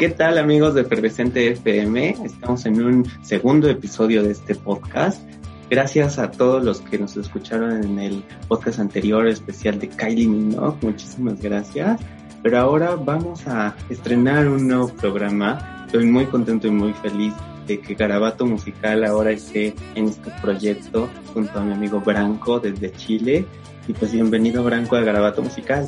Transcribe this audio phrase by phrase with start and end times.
[0.00, 2.16] ¿Qué tal amigos de Efervescente FM?
[2.24, 5.20] Estamos en un segundo episodio de este podcast.
[5.68, 10.78] Gracias a todos los que nos escucharon en el podcast anterior especial de Kylie Minogue.
[10.80, 12.00] Muchísimas gracias.
[12.42, 15.84] Pero ahora vamos a estrenar un nuevo programa.
[15.84, 17.34] Estoy muy contento y muy feliz
[17.66, 22.90] de que Garabato Musical ahora esté en este proyecto junto a mi amigo Branco desde
[22.92, 23.44] Chile.
[23.86, 25.86] Y pues bienvenido Branco a Garabato Musical.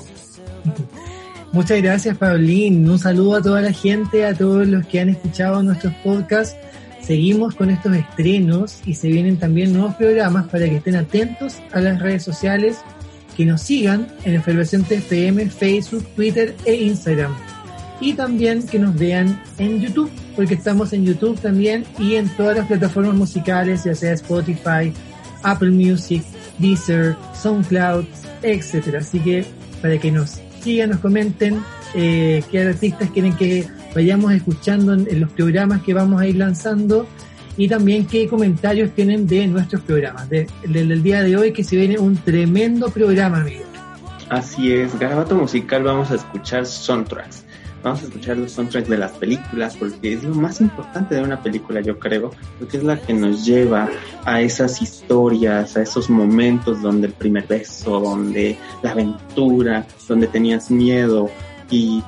[1.53, 2.89] Muchas gracias, Paulín.
[2.89, 6.57] Un saludo a toda la gente, a todos los que han escuchado nuestros podcasts.
[7.03, 11.81] Seguimos con estos estrenos y se vienen también nuevos programas para que estén atentos a
[11.81, 12.79] las redes sociales,
[13.37, 17.35] que nos sigan en Efervescente FM, Facebook, Twitter e Instagram.
[18.01, 22.57] Y también que nos vean en YouTube, porque estamos en YouTube también y en todas
[22.57, 24.91] las plataformas musicales, ya sea Spotify,
[25.43, 26.23] Apple Music,
[26.59, 28.07] Deezer, SoundCloud,
[28.43, 29.01] etcétera.
[29.01, 29.45] Así que
[29.83, 31.63] para que nos sigan, nos comenten
[31.95, 37.07] eh, qué artistas quieren que vayamos escuchando en, los programas que vamos a ir lanzando
[37.57, 40.29] y también qué comentarios tienen de nuestros programas.
[40.29, 43.67] del día de hoy que se viene un tremendo programa, amigos.
[44.31, 47.42] Así es, Garabato Musical vamos a escuchar soundtracks.
[47.83, 51.43] Vamos a escuchar los soundtracks de las películas porque es lo más importante de una
[51.43, 53.89] película, yo creo, porque es la que nos lleva
[54.25, 60.71] a esas historias, a esos momentos donde el primer beso, donde la aventura, donde tenías
[60.71, 61.29] miedo.
[61.71, 62.05] Y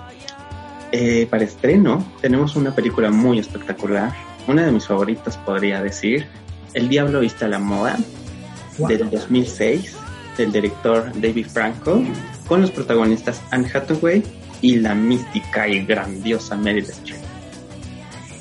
[0.93, 4.13] eh, para estreno tenemos una película muy espectacular,
[4.47, 6.27] una de mis favoritas podría decir,
[6.73, 7.99] El Diablo viste a la moda,
[8.79, 9.97] del 2006,
[10.37, 12.01] del director David Franco,
[12.47, 14.23] con los protagonistas Anne Hathaway
[14.65, 17.21] y la mística y grandiosa Meryl Streep.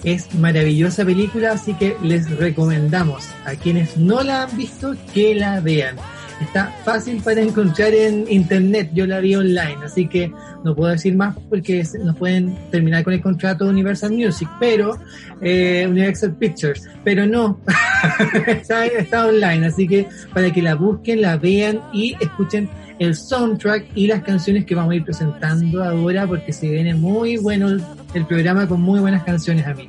[0.06, 5.60] Es maravillosa película, así que les recomendamos a quienes no la han visto que la
[5.60, 5.98] vean.
[6.40, 10.32] Está fácil para encontrar en internet, yo la vi online, así que
[10.64, 14.98] no puedo decir más porque nos pueden terminar con el contrato de Universal Music, pero
[15.42, 17.60] eh, Universal Pictures, pero no,
[18.48, 23.88] está, está online, así que para que la busquen, la vean y escuchen el soundtrack
[23.96, 27.70] y las canciones que vamos a ir presentando ahora porque se viene muy bueno
[28.14, 29.88] el, programa con muy buenas canciones, a mí.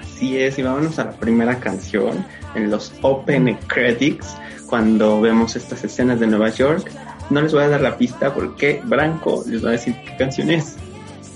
[0.00, 4.36] Así es, y vámonos a la primera canción en los Open Credits
[4.66, 6.90] cuando vemos estas escenas de Nueva York.
[7.30, 10.50] No les voy a dar la pista porque Branco les va a decir qué canción
[10.50, 10.76] es.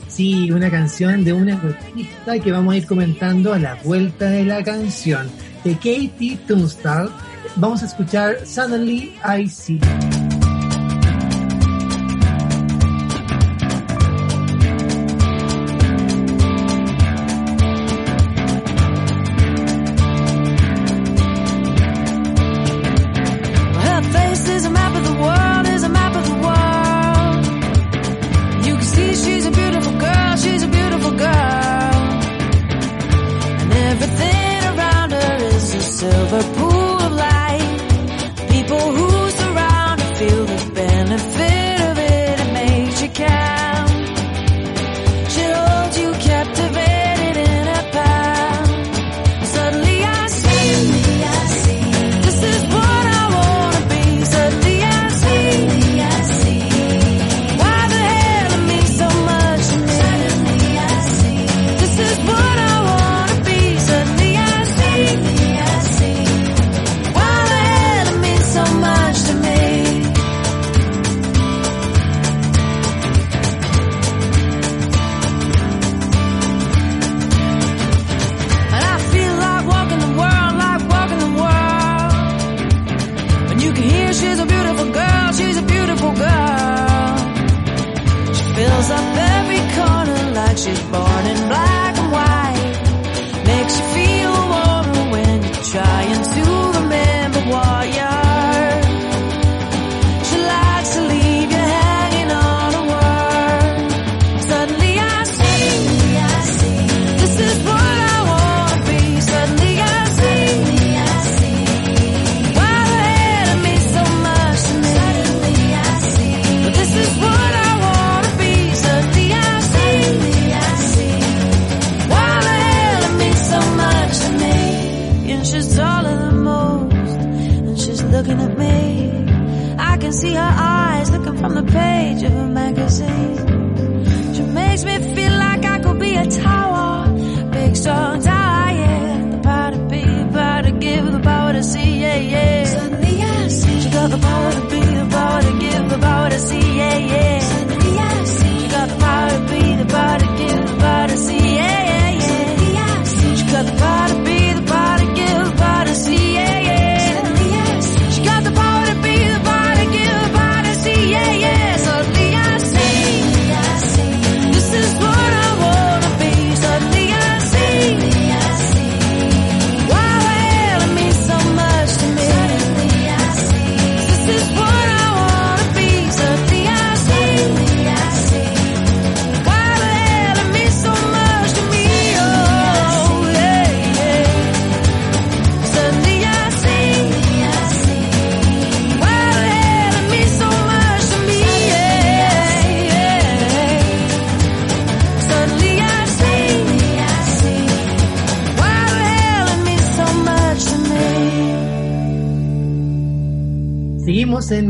[0.08, 4.44] Sí, una canción de una artista que vamos a ir comentando a la vuelta de
[4.44, 5.30] la canción
[5.64, 7.10] de Katie Tunstall.
[7.56, 9.80] Vamos a escuchar Suddenly I See.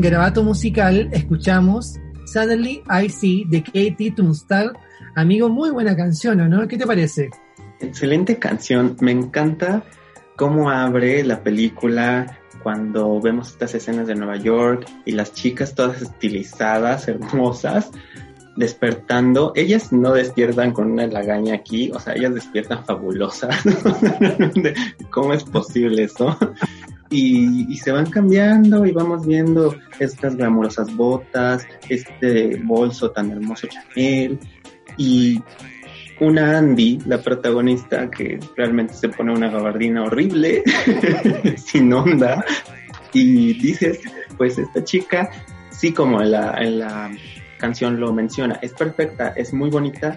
[0.02, 4.76] Garabato Musical, escuchamos Suddenly I See de Katie Tunstall.
[5.14, 6.66] Amigo, muy buena canción, ¿o no?
[6.66, 7.30] ¿Qué te parece?
[7.78, 8.96] Excelente canción.
[9.00, 9.84] Me encanta
[10.34, 16.02] cómo abre la película cuando vemos estas escenas de Nueva York y las chicas todas
[16.02, 17.92] estilizadas, hermosas,
[18.56, 19.52] despertando.
[19.54, 23.54] Ellas no despiertan con una lagaña aquí, o sea, ellas despiertan fabulosas.
[25.10, 26.36] ¿Cómo es posible eso?
[27.14, 34.38] Y, se van cambiando y vamos viendo estas glamurosas botas, este bolso tan hermoso Chanel
[34.96, 35.42] y
[36.20, 40.62] una Andy, la protagonista, que realmente se pone una gabardina horrible,
[41.56, 42.42] sin onda,
[43.12, 44.00] y dices,
[44.38, 45.30] pues esta chica,
[45.70, 47.10] sí como en la, en la
[47.58, 50.16] canción lo menciona, es perfecta, es muy bonita,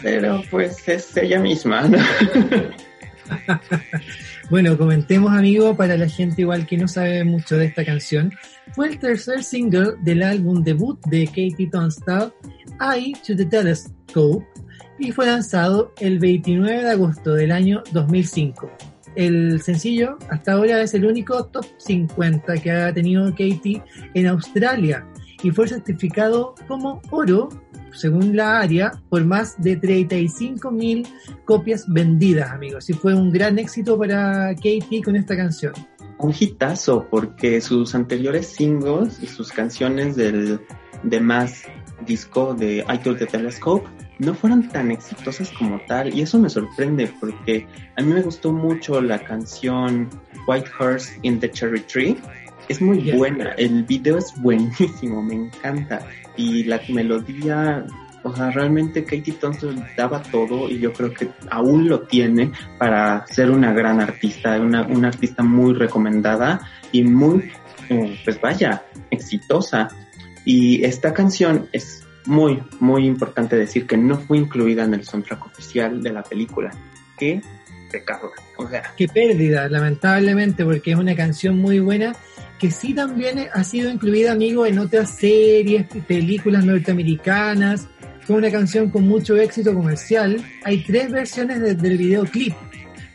[0.00, 1.98] pero pues es ella misma, ¿no?
[4.52, 8.30] Bueno, comentemos, amigo, para la gente igual que no sabe mucho de esta canción.
[8.74, 12.34] Fue el tercer single del álbum debut de Katie Tunstall,
[12.78, 14.46] Eye to the Telescope,
[14.98, 18.70] y fue lanzado el 29 de agosto del año 2005.
[19.16, 23.82] El sencillo hasta ahora es el único top 50 que ha tenido Katie
[24.12, 25.06] en Australia
[25.42, 27.48] y fue certificado como oro
[27.92, 31.06] según la área, por más de 35.000
[31.44, 32.88] copias vendidas, amigos.
[32.90, 35.72] Y fue un gran éxito para Katie con esta canción.
[36.18, 40.60] Un hitazo, porque sus anteriores singles y sus canciones del
[41.02, 41.64] de más
[42.06, 46.14] disco de I Told the Telescope no fueron tan exitosas como tal.
[46.14, 47.66] Y eso me sorprende, porque
[47.96, 50.08] a mí me gustó mucho la canción
[50.46, 52.16] White Horse in the Cherry Tree.
[52.68, 56.06] Es muy buena, el video es buenísimo, me encanta
[56.36, 57.84] y la melodía,
[58.22, 63.26] o sea, realmente Katie Thompson daba todo y yo creo que aún lo tiene para
[63.26, 66.60] ser una gran artista, una, una artista muy recomendada
[66.92, 67.50] y muy,
[67.88, 69.88] eh, pues vaya, exitosa.
[70.44, 75.46] Y esta canción es muy, muy importante decir que no fue incluida en el soundtrack
[75.46, 76.70] oficial de la película.
[77.18, 77.42] Qué
[77.90, 78.30] pecado.
[78.56, 78.82] O sea.
[78.96, 82.14] Qué pérdida, lamentablemente, porque es una canción muy buena
[82.62, 87.88] que sí también ha sido incluida, amigo, en otras series, películas norteamericanas.
[88.20, 90.40] Fue una canción con mucho éxito comercial.
[90.62, 92.54] Hay tres versiones de, del videoclip.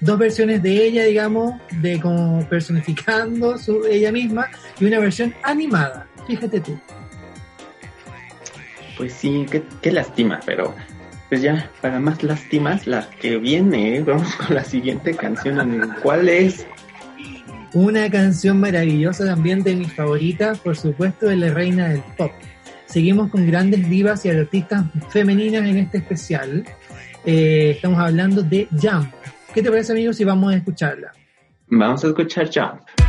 [0.01, 3.55] Dos versiones de ella, digamos, de como personificando
[3.89, 4.47] ella misma,
[4.81, 6.05] y una versión animada.
[6.27, 6.77] Fíjate tú.
[8.97, 10.75] Pues sí, qué, qué lástima, pero
[11.29, 14.03] pues ya, para más lástimas, la que viene, ¿eh?
[14.03, 15.95] vamos con la siguiente canción.
[16.03, 16.67] ¿Cuál es?
[17.73, 22.31] Una canción maravillosa también de mis favoritas, por supuesto, de la reina del pop.
[22.85, 26.63] Seguimos con grandes divas y artistas femeninas en este especial.
[27.25, 29.11] Eh, estamos hablando de Jump.
[29.53, 31.11] ¿Qué te parece, amigos, si vamos a escucharla?
[31.67, 33.06] Vamos a escuchar Jump.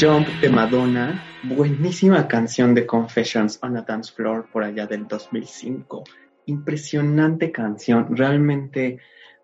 [0.00, 6.04] Jump de Madonna, buenísima canción de Confessions on a Dance Floor por allá del 2005.
[6.46, 8.98] Impresionante canción, realmente.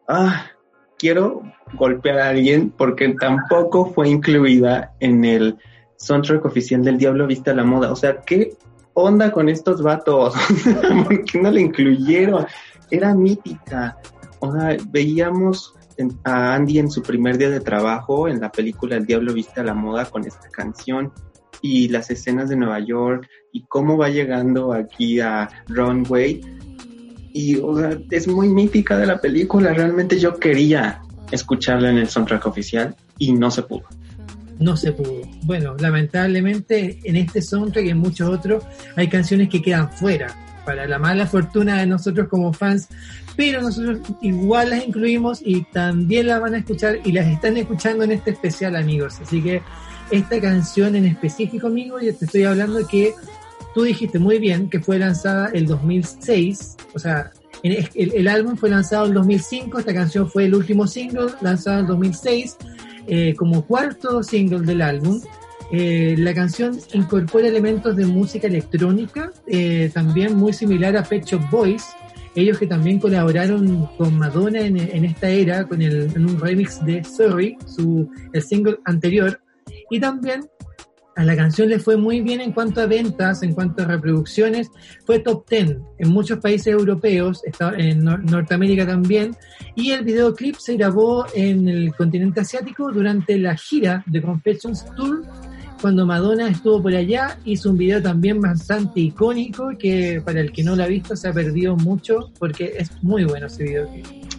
[0.08, 0.46] Ah,
[0.98, 1.42] quiero
[1.74, 5.58] golpear a alguien porque tampoco fue incluida en el
[5.96, 7.92] soundtrack oficial del Diablo Vista a la Moda.
[7.92, 8.56] O sea, ¿qué
[8.94, 10.34] onda con estos vatos?
[11.04, 12.46] ¿Por qué no la incluyeron?
[12.90, 13.98] Era mítica.
[14.38, 15.75] O sea, veíamos
[16.24, 19.64] a Andy en su primer día de trabajo en la película El Diablo Viste a
[19.64, 21.12] la Moda con esta canción
[21.62, 26.40] y las escenas de Nueva York y cómo va llegando aquí a Runway.
[27.32, 29.72] Y o sea, es muy mítica de la película.
[29.72, 33.84] Realmente yo quería escucharla en el soundtrack oficial y no se pudo.
[34.58, 35.22] No se pudo.
[35.42, 38.64] Bueno, lamentablemente en este soundtrack y en muchos otros
[38.96, 40.34] hay canciones que quedan fuera
[40.64, 42.88] para la mala fortuna de nosotros como fans,
[43.36, 48.04] pero nosotros igual las incluimos y también las van a escuchar y las están escuchando
[48.04, 49.20] en este especial, amigos.
[49.20, 49.62] Así que
[50.10, 53.14] esta canción en específico, amigo, y te estoy hablando que
[53.74, 57.30] tú dijiste muy bien que fue lanzada el 2006, o sea,
[57.62, 61.86] el, el, álbum fue lanzado en 2005, esta canción fue el último single lanzado en
[61.86, 62.56] 2006
[63.08, 65.20] eh, como cuarto single del álbum.
[65.72, 71.42] Eh, la canción incorpora elementos de música electrónica, eh, también muy similar a Pet Shop
[71.50, 71.84] Boys,
[72.36, 77.02] ellos que también colaboraron con Madonna en, esta era, con el, en un remix de
[77.02, 79.40] Sorry, su, el single anterior,
[79.90, 80.42] y también
[81.16, 84.70] a la canción le fue muy bien en cuanto a ventas, en cuanto a reproducciones,
[85.06, 87.42] fue top 10 en muchos países europeos,
[87.78, 89.34] en Norteamérica también,
[89.74, 95.22] y el videoclip se grabó en el continente asiático durante la gira de Confessions Tour
[95.80, 100.62] cuando Madonna estuvo por allá, hizo un video también bastante icónico que para el que
[100.62, 103.88] no lo ha visto se ha perdido mucho porque es muy bueno ese video.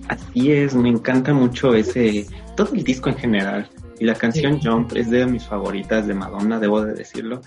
[0.07, 2.25] Así es, me encanta mucho ese,
[2.55, 3.69] todo el disco en general.
[3.99, 7.41] Y la canción Jump es de mis favoritas de Madonna, debo de decirlo.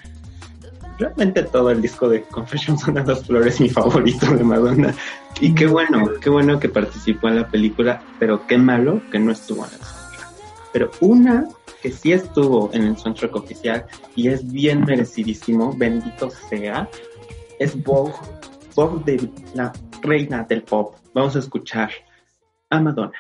[0.99, 4.95] Realmente todo el disco de Confessions on las Flores es mi favorito de Madonna.
[5.41, 9.33] Y qué bueno, qué bueno que participó en la película, pero qué malo que no
[9.33, 10.29] estuvo en el soundtrack.
[10.73, 11.49] Pero una
[11.83, 16.89] que sí estuvo en el soundtrack oficial y es bien merecidísimo, bendito sea,
[17.59, 18.15] es Vogue,
[18.75, 19.73] Vogue de la
[20.03, 20.97] reina del pop.
[21.15, 21.91] Vamos a escuchar
[22.71, 23.13] a Madonna.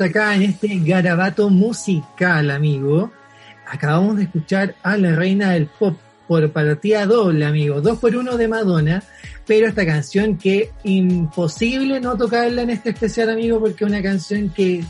[0.00, 3.10] Acá en este garabato musical, amigo.
[3.66, 7.80] Acabamos de escuchar a la reina del pop por partida doble, amigo.
[7.82, 9.02] Dos por uno de Madonna.
[9.46, 14.48] Pero esta canción que imposible no tocarla en este especial, amigo, porque es una canción
[14.48, 14.82] que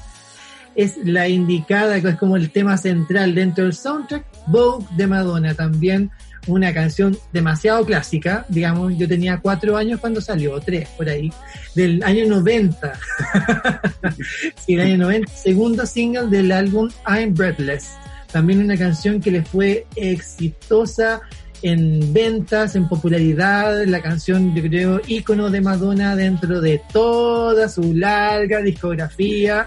[0.77, 4.25] es la indicada, que es como el tema central dentro del soundtrack.
[4.47, 6.11] Vogue de Madonna también
[6.47, 11.33] una canción demasiado clásica, digamos, yo tenía cuatro años cuando salió, tres por ahí,
[11.75, 12.93] del año 90.
[14.57, 17.93] sí, el año 90, segundo single del álbum I'm Breathless.
[18.33, 21.21] También una canción que le fue exitosa
[21.63, 27.95] en ventas, en popularidad, la canción, yo creo, ícono de Madonna dentro de toda su
[27.95, 29.67] larga discografía.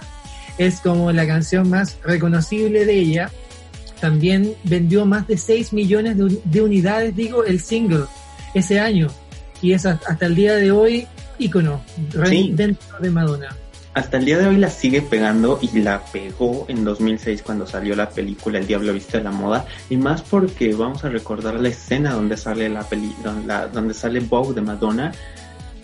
[0.57, 3.31] Es como la canción más reconocible de ella
[4.03, 8.03] también vendió más de 6 millones de, unidades, digo, el single
[8.53, 9.07] ese año.
[9.61, 11.07] Y es hasta el día de hoy
[11.39, 11.81] ícono
[12.51, 13.55] dentro de Madonna.
[13.93, 17.95] Hasta el día de hoy la sigue pegando y la pegó en 2006 cuando salió
[17.95, 19.65] la película El Diablo Viste de la Moda.
[19.89, 24.19] Y más porque vamos a recordar la escena donde sale la peli, donde, donde sale
[24.19, 25.13] Vogue de Madonna.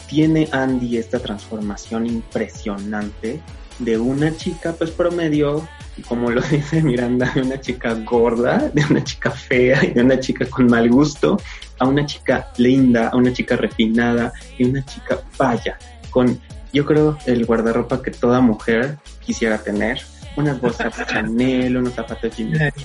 [0.10, 3.40] Tiene Andy esta transformación impresionante
[3.80, 5.68] de una chica pues promedio
[6.08, 10.20] como lo dice Miranda, de una chica gorda, de una chica fea y de una
[10.20, 11.38] chica con mal gusto,
[11.80, 15.78] a una chica linda, a una chica refinada y una chica vaya,
[16.10, 16.40] con
[16.72, 20.02] yo creo el guardarropa que toda mujer quisiera tener.
[20.36, 22.84] Unas bolsas Chanel, unos zapatos de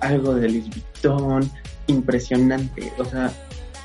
[0.00, 1.50] algo de Louis Vuitton,
[1.86, 2.92] impresionante.
[2.98, 3.32] O sea,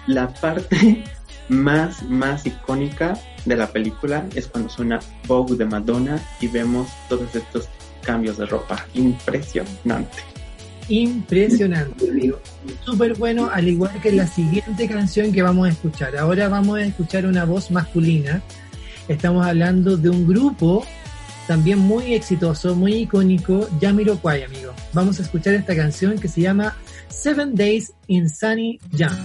[0.08, 1.04] la parte
[1.50, 7.36] más, más icónica de la película es cuando suena Vogue de Madonna y vemos todos
[7.36, 7.70] estos
[8.02, 8.86] cambios de ropa.
[8.94, 10.18] Impresionante.
[10.88, 12.40] Impresionante, amigo.
[12.84, 16.18] Súper bueno, al igual que la siguiente canción que vamos a escuchar.
[16.18, 18.42] Ahora vamos a escuchar una voz masculina.
[19.08, 20.86] Estamos hablando de un grupo
[21.48, 24.74] también muy exitoso, muy icónico, Jamiroquai, amigo.
[24.94, 26.76] Vamos a escuchar esta canción que se llama
[27.10, 29.16] Seven Days in Sunny Jam.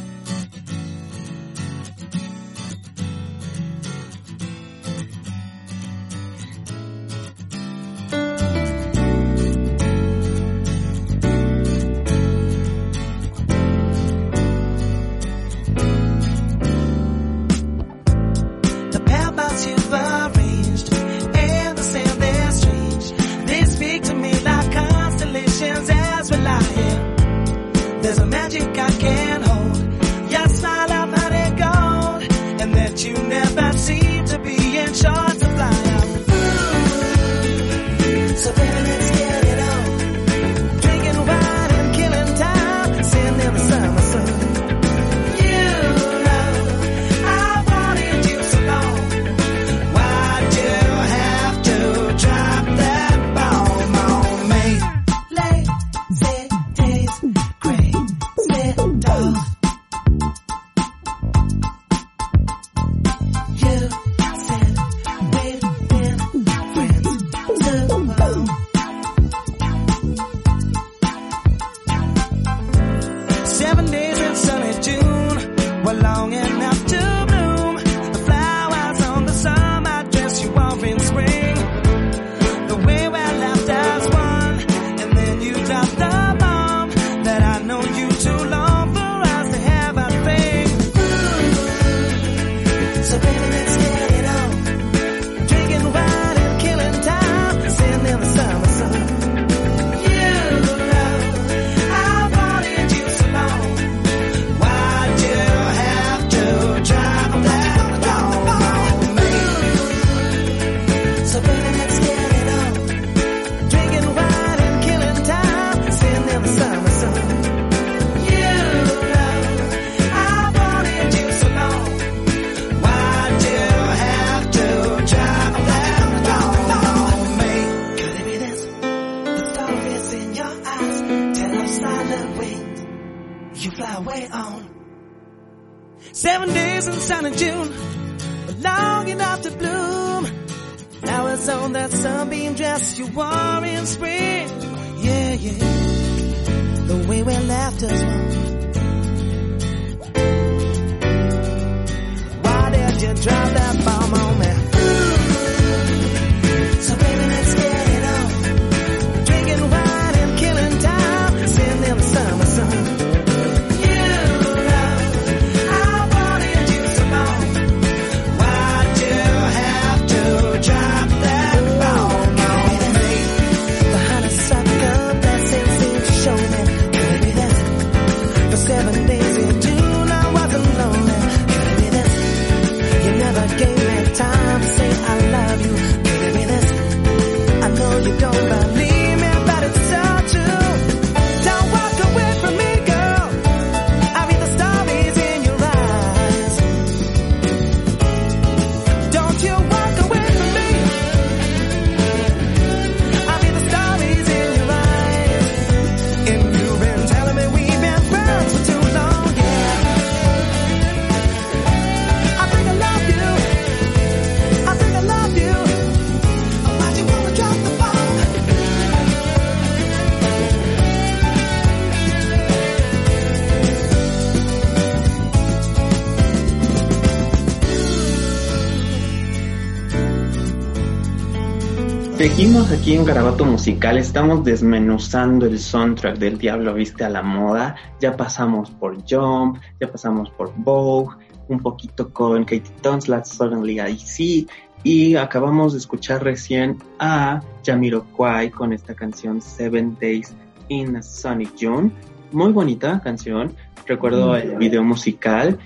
[232.20, 237.76] Seguimos aquí en Garabato Musical, estamos desmenuzando el soundtrack del Diablo Viste a la Moda.
[237.98, 241.16] Ya pasamos por Jump, ya pasamos por Vogue,
[241.48, 244.46] un poquito con Katie Tunstall, Suddenly I See,
[244.82, 250.34] y acabamos de escuchar recién a Jamiroquai con esta canción Seven Days
[250.68, 251.90] in a Sunny June.
[252.32, 253.54] Muy bonita canción,
[253.86, 255.58] recuerdo el video musical.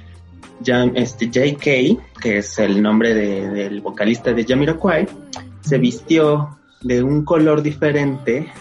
[0.61, 5.09] Ya, este, JK, que es el nombre de- del vocalista de Jamiroquai,
[5.65, 8.53] se vistió de un color diferente.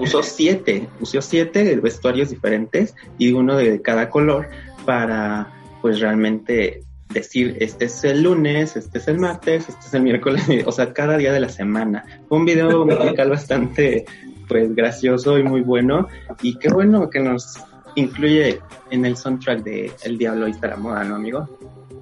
[0.00, 4.48] Usó siete, usó siete vestuarios diferentes y uno de cada color
[4.86, 10.02] para pues realmente decir este es el lunes, este es el martes, este es el
[10.02, 12.04] miércoles, o sea, cada día de la semana.
[12.28, 14.04] Fue un video musical bastante
[14.48, 16.08] pues gracioso y muy bueno
[16.40, 17.58] y qué bueno que nos
[17.96, 21.48] incluye en el soundtrack de El Diablo a la Moda, ¿no, amigo?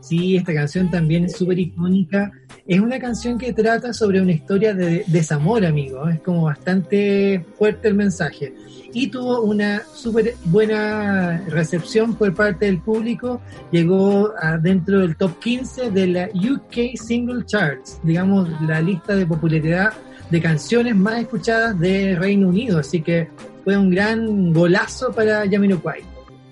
[0.04, 2.30] Sí, esta canción también es súper icónica.
[2.66, 6.06] Es una canción que trata sobre una historia de desamor, amigo.
[6.10, 8.54] Es como bastante fuerte el mensaje.
[8.92, 13.40] Y tuvo una súper buena recepción por parte del público.
[13.72, 19.94] Llegó dentro del top 15 de la UK Single Charts, digamos, la lista de popularidad
[20.30, 22.78] de canciones más escuchadas de Reino Unido.
[22.78, 23.30] Así que
[23.64, 26.02] fue un gran golazo para Jamiroquai.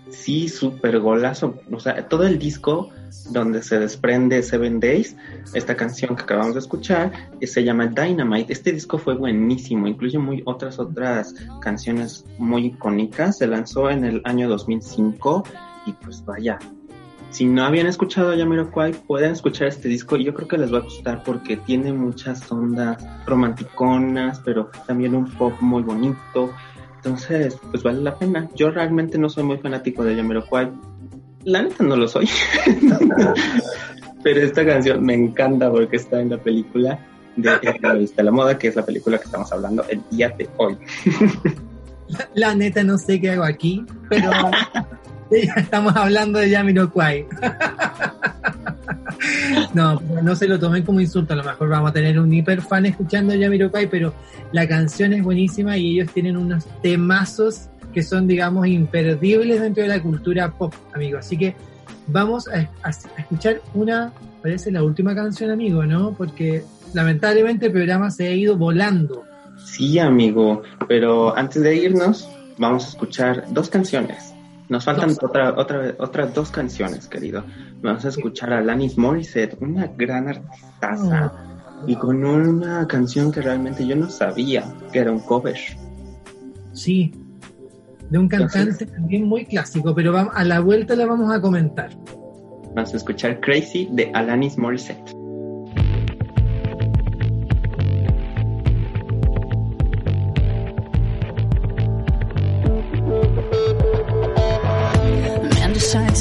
[0.08, 1.60] Sí, súper golazo.
[1.70, 2.88] O sea, todo el disco
[3.30, 5.16] donde se desprende Seven Days,
[5.54, 8.52] esta canción que acabamos de escuchar, que se llama Dynamite.
[8.52, 13.38] Este disco fue buenísimo, incluye muy otras otras canciones muy icónicas.
[13.38, 15.44] Se lanzó en el año 2005
[15.86, 16.58] y pues vaya.
[17.32, 20.72] Si no habían escuchado a Jamiroquai, pueden escuchar este disco y yo creo que les
[20.72, 26.52] va a gustar porque tiene muchas ondas romanticonas, pero también un pop muy bonito.
[26.96, 28.50] Entonces, pues vale la pena.
[28.54, 30.70] Yo realmente no soy muy fanático de Jamiroquai.
[31.44, 32.28] La neta no lo soy.
[34.22, 36.98] Pero esta canción me encanta porque está en la película
[37.36, 40.28] de La Vista a la Moda, que es la película que estamos hablando el día
[40.30, 40.78] de hoy.
[42.34, 44.30] La neta no sé qué hago aquí, pero
[45.56, 47.26] estamos hablando de Jamiroquai.
[49.72, 52.60] No, no se lo tomen como insulto, a lo mejor vamos a tener un hiper
[52.60, 54.12] fan escuchando Jamiroquai, pero
[54.52, 59.88] la canción es buenísima y ellos tienen unos temazos que son, digamos, imperdibles dentro de
[59.88, 61.18] la cultura pop, amigo.
[61.18, 61.54] Así que
[62.06, 66.14] vamos a, a- a escuchar una, parece la última canción, amigo, ¿no?
[66.14, 69.24] Porque lamentablemente el programa se ha ido volando.
[69.64, 72.28] Sí, amigo, pero antes de irnos,
[72.58, 74.32] vamos a escuchar dos canciones.
[74.68, 75.22] Nos faltan Dos.
[75.22, 77.44] otra, otra, otras dos canciones, querido.
[77.82, 81.32] Vamos a escuchar a Alanis Morissette, una gran artistaza,
[81.86, 85.58] y con una canción que realmente yo no sabía que era un cover.
[86.72, 87.12] Sí,
[88.12, 91.88] de un cantante también muy clásico, pero vamos, a la vuelta la vamos a comentar.
[92.74, 95.16] Vamos a escuchar Crazy de Alanis Morissette.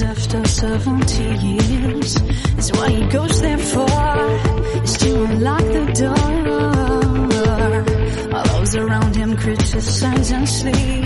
[0.03, 2.15] After 70 years
[2.57, 3.87] is what he goes there for
[4.83, 6.37] is to unlock the door.
[8.35, 11.00] All those around him criticize and sleep.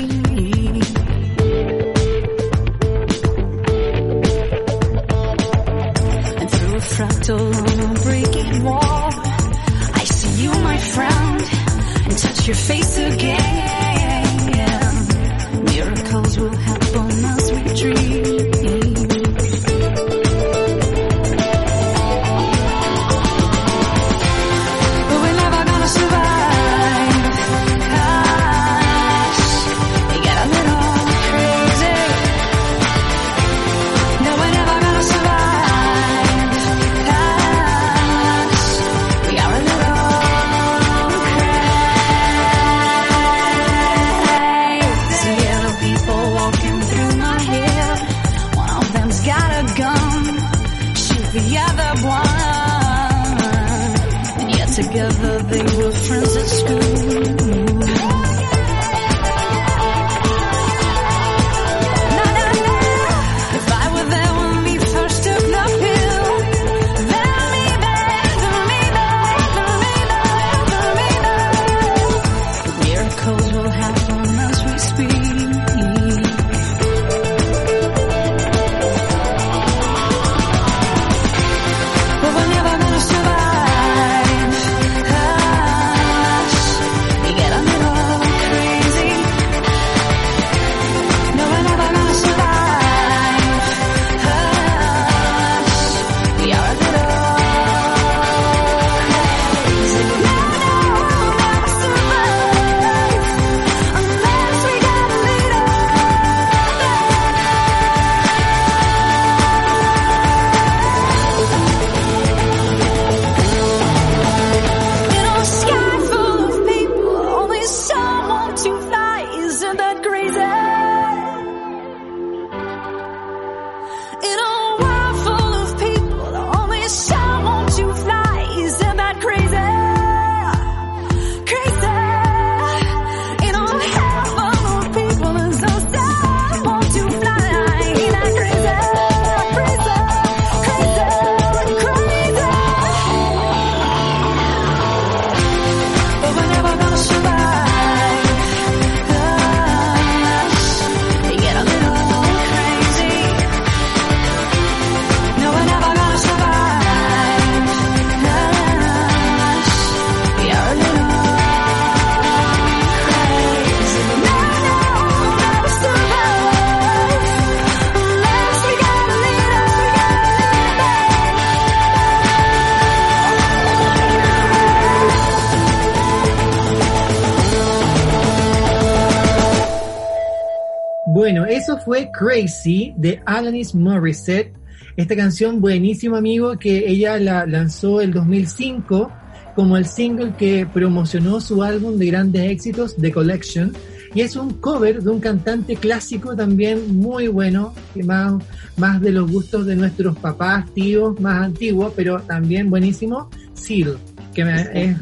[181.86, 184.54] Fue Crazy de Alanis Morissette.
[184.98, 189.12] Esta canción buenísima, amigo, que ella la lanzó el 2005
[189.56, 193.72] como el single que promocionó su álbum de grandes éxitos, The Collection.
[194.14, 198.34] Y es un cover de un cantante clásico también muy bueno, que más,
[198.78, 203.98] más de los gustos de nuestros papás, tíos, más antiguos, pero también buenísimo, Seal,
[204.34, 204.98] que me, es,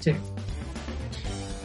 [0.00, 0.12] sí.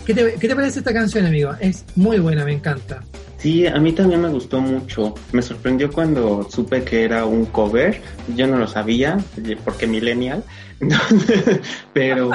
[0.06, 1.52] ¿Qué te, ¿Qué te parece esta canción, amigo?
[1.60, 3.04] Es muy buena, me encanta.
[3.42, 5.16] Sí, a mí también me gustó mucho.
[5.32, 8.00] Me sorprendió cuando supe que era un cover.
[8.36, 9.18] Yo no lo sabía,
[9.66, 10.44] porque millennial.
[11.94, 12.30] Pero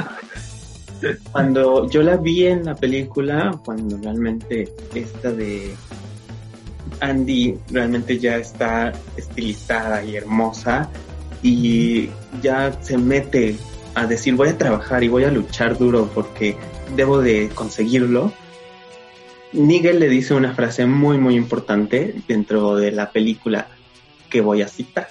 [1.31, 5.77] cuando yo la vi en la película, cuando realmente esta de
[7.01, 10.89] Andy realmente ya está estilizada y hermosa
[11.41, 12.09] y
[12.43, 13.57] ya se mete
[13.95, 16.57] a decir voy a trabajar y voy a luchar duro porque
[16.97, 18.33] debo de conseguirlo.
[19.57, 23.67] Nigel le dice una frase muy muy importante dentro de la película
[24.29, 25.09] que voy a citar.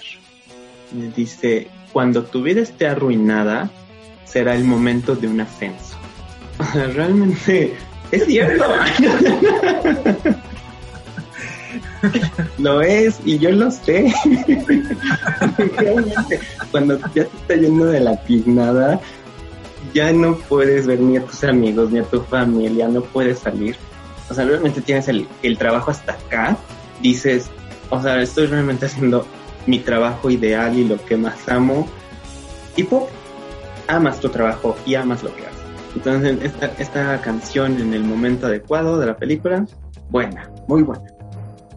[0.96, 3.70] Le dice, cuando tu vida esté arruinada,
[4.24, 5.96] será el momento de un ascenso.
[6.94, 7.74] Realmente
[8.12, 8.64] es cierto.
[12.58, 14.12] lo es y yo lo sé.
[15.76, 19.00] Realmente, cuando ya te está yendo de la tiznada,
[19.92, 23.76] ya no puedes ver ni a tus amigos ni a tu familia, no puedes salir.
[24.28, 26.56] O sea, realmente tienes el, el trabajo hasta acá,
[27.00, 27.50] dices,
[27.90, 29.26] o sea, estoy realmente haciendo
[29.66, 31.88] mi trabajo ideal y lo que más amo.
[32.76, 33.04] Y pum,
[33.88, 35.56] amas tu trabajo y amas lo que haces.
[35.94, 39.64] Entonces, esta, esta canción en el momento adecuado de la película,
[40.10, 41.04] buena, muy buena.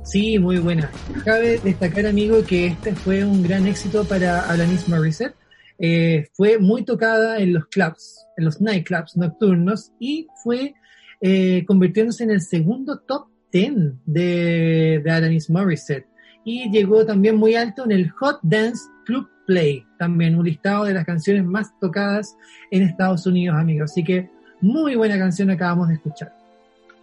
[0.04, 0.90] Sí, muy buena.
[1.24, 5.36] Cabe destacar, amigo, que este fue un gran éxito para Alanis Morissette.
[5.78, 10.74] Eh, fue muy tocada en los clubs, en los nightclubs nocturnos y fue
[11.22, 13.74] eh, convirtiéndose en el segundo top 10
[14.06, 16.08] de, de Alanis Morissette.
[16.46, 20.94] Y llegó también muy alto en el Hot Dance Club Play, también un listado de
[20.94, 22.36] las canciones más tocadas
[22.72, 23.92] en Estados Unidos, amigos.
[23.92, 24.30] Así que
[24.62, 26.34] muy buena canción acabamos de escuchar.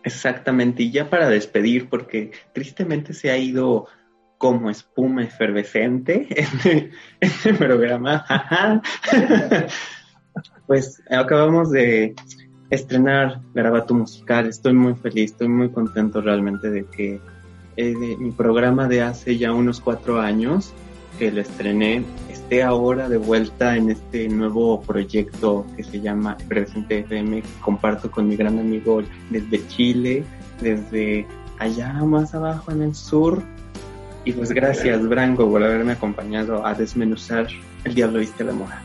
[0.05, 3.89] Exactamente, y ya para despedir, porque tristemente se ha ido
[4.39, 6.29] como espuma efervescente
[6.64, 8.25] en este programa.
[10.67, 12.14] pues acabamos de
[12.71, 14.47] estrenar Garabato Musical.
[14.47, 17.21] Estoy muy feliz, estoy muy contento realmente de que
[17.77, 20.73] eh, de mi programa de hace ya unos cuatro años
[21.19, 27.01] que lo estrené esté ahora de vuelta en este nuevo proyecto que se llama Presente
[27.01, 30.25] FM, que comparto con mi gran amigo desde Chile,
[30.61, 31.27] desde
[31.59, 33.43] allá más abajo en el sur.
[34.25, 37.47] Y pues gracias, Branco, por haberme acompañado a desmenuzar
[37.85, 38.83] El Diablo Viste la Mora.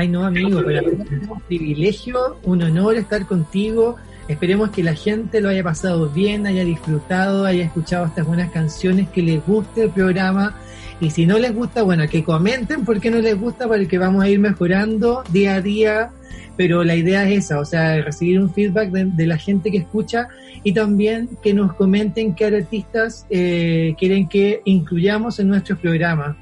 [0.00, 3.96] Ay, no, amigo, pero es un privilegio, un honor estar contigo.
[4.28, 9.10] Esperemos que la gente lo haya pasado bien, haya disfrutado, haya escuchado estas buenas canciones,
[9.10, 10.56] que les guste el programa.
[11.02, 14.24] Y si no les gusta, bueno, que comenten por qué no les gusta, porque vamos
[14.24, 16.10] a ir mejorando día a día.
[16.56, 19.78] Pero la idea es esa, o sea, recibir un feedback de, de la gente que
[19.78, 20.28] escucha
[20.64, 26.38] y también que nos comenten qué artistas eh, quieren que incluyamos en nuestros programas.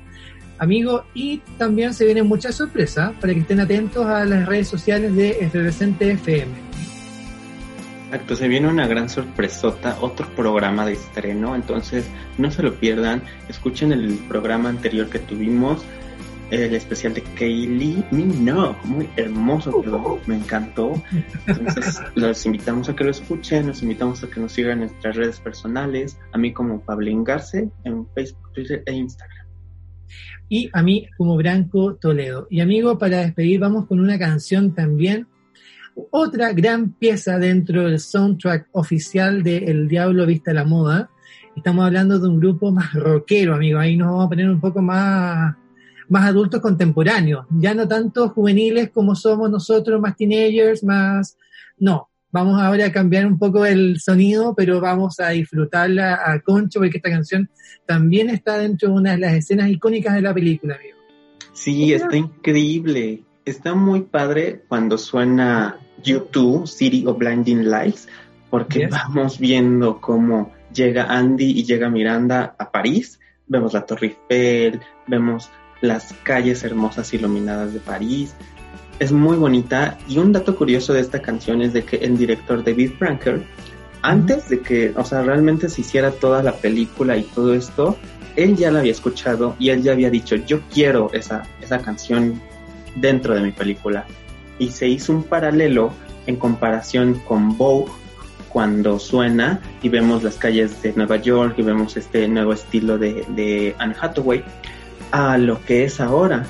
[0.59, 5.15] Amigos, y también se vienen muchas sorpresas para que estén atentos a las redes sociales
[5.15, 6.69] de Efervescente FM.
[8.07, 12.07] Exacto, se viene una gran sorpresota, otro programa de estreno, entonces
[12.39, 15.85] no se lo pierdan, escuchen el programa anterior que tuvimos,
[16.51, 20.95] el especial de Kaylee Minogue, muy hermoso quedó, me encantó.
[21.47, 25.17] Entonces los invitamos a que lo escuchen, los invitamos a que nos sigan en nuestras
[25.17, 29.38] redes personales, a mí como Pablín Garce, en Facebook, Twitter e Instagram.
[30.49, 32.47] Y a mí como Branco Toledo.
[32.51, 35.27] Y amigo, para despedir vamos con una canción también
[36.11, 41.11] otra gran pieza dentro del soundtrack oficial de El Diablo Vista la Moda.
[41.57, 43.79] Estamos hablando de un grupo más rockero, amigo.
[43.79, 45.57] Ahí nos vamos a poner un poco más,
[46.09, 47.47] más adultos contemporáneos.
[47.51, 51.37] Ya no tanto juveniles como somos nosotros, más teenagers, más...
[51.79, 56.81] No, vamos ahora a cambiar un poco el sonido, pero vamos a disfrutarla a concho
[56.81, 57.49] porque esta canción
[57.87, 60.97] también está dentro de una de las escenas icónicas de la película, amigo.
[61.53, 63.23] Sí, está increíble.
[63.45, 68.09] Está muy padre cuando suena YouTube, City of Blinding Lights,
[68.51, 68.91] porque Yes.
[68.91, 75.51] vamos viendo cómo llega Andy y llega Miranda a París, vemos la Torre Eiffel, vemos
[75.81, 78.35] las calles hermosas iluminadas de París.
[78.99, 82.65] Es muy bonita y un dato curioso de esta canción es de que el director
[82.65, 83.43] David Franker,
[84.03, 87.97] antes de que, o sea, realmente se hiciera toda la película y todo esto,
[88.37, 92.41] él ya la había escuchado y él ya había dicho, yo quiero esa, esa canción
[92.97, 94.05] dentro de mi película.
[94.59, 95.93] Y se hizo un paralelo
[96.27, 97.91] en comparación con Vogue,
[98.49, 103.25] cuando suena y vemos las calles de Nueva York y vemos este nuevo estilo de,
[103.29, 104.43] de Anne Hathaway
[105.11, 106.47] a lo que es ahora.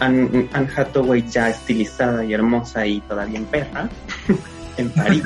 [0.00, 3.88] Anne, Anne Hathaway ya estilizada y hermosa y todavía en perra
[4.76, 5.22] en París.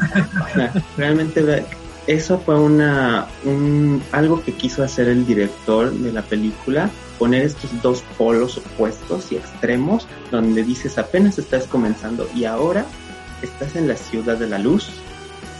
[0.97, 1.65] Realmente ve-
[2.07, 7.71] eso fue una un, algo que quiso hacer el director de la película, poner estos
[7.81, 12.85] dos polos opuestos y extremos, donde dices apenas estás comenzando y ahora
[13.41, 14.91] estás en la ciudad de la luz,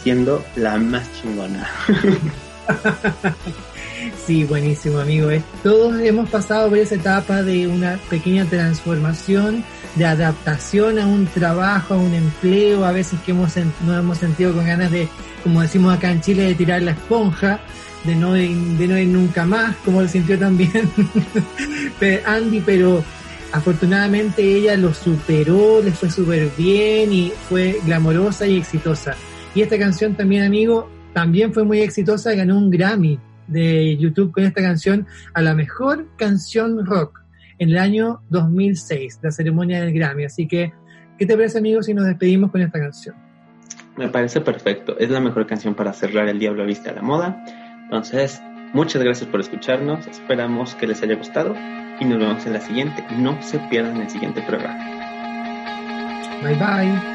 [0.03, 1.67] siendo la más chingona.
[4.25, 5.29] Sí, buenísimo, amigo.
[5.63, 9.63] Todos hemos pasado por esa etapa de una pequeña transformación,
[9.95, 14.53] de adaptación a un trabajo, a un empleo, a veces que hemos nos hemos sentido
[14.53, 15.07] con ganas de,
[15.43, 17.59] como decimos acá en Chile, de tirar la esponja,
[18.03, 20.89] de no de no ir nunca más, como lo sintió también
[22.25, 23.03] Andy, pero
[23.51, 29.15] afortunadamente ella lo superó, le fue súper bien y fue glamorosa y exitosa.
[29.53, 33.17] Y esta canción también, amigo, también fue muy exitosa, ganó un Grammy
[33.47, 37.21] de YouTube con esta canción a la mejor canción rock
[37.57, 40.25] en el año 2006, la ceremonia del Grammy.
[40.25, 40.73] Así que,
[41.17, 43.15] ¿qué te parece, amigo, si nos despedimos con esta canción?
[43.97, 44.97] Me parece perfecto.
[44.99, 47.43] Es la mejor canción para cerrar el Diablo Viste a la Moda.
[47.83, 48.41] Entonces,
[48.73, 50.05] muchas gracias por escucharnos.
[50.07, 51.55] Esperamos que les haya gustado
[51.99, 53.05] y nos vemos en la siguiente.
[53.17, 54.95] No se pierdan el siguiente programa.
[56.43, 57.14] Bye bye.